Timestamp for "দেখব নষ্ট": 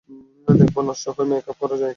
0.47-1.03